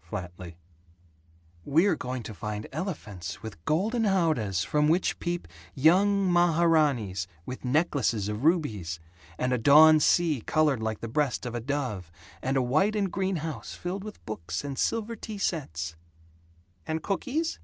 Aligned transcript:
flatly. 0.00 0.56
"We're 1.64 1.96
going 1.96 2.22
to 2.22 2.34
find 2.34 2.68
elephants 2.70 3.42
with 3.42 3.64
golden 3.64 4.04
howdahs 4.04 4.62
from 4.62 4.86
which 4.86 5.18
peep 5.18 5.48
young 5.74 6.32
maharanees 6.32 7.26
with 7.46 7.64
necklaces 7.64 8.28
of 8.28 8.44
rubies, 8.44 9.00
and 9.38 9.52
a 9.52 9.58
dawn 9.58 9.98
sea 9.98 10.40
colored 10.42 10.80
like 10.80 11.00
the 11.00 11.08
breast 11.08 11.44
of 11.44 11.56
a 11.56 11.60
dove, 11.60 12.12
and 12.40 12.56
a 12.56 12.62
white 12.62 12.94
and 12.94 13.10
green 13.10 13.38
house 13.42 13.74
filled 13.74 14.04
with 14.04 14.24
books 14.24 14.62
and 14.62 14.78
silver 14.78 15.16
tea 15.16 15.36
sets." 15.38 15.96
"And 16.86 17.02
cookies?" 17.02 17.58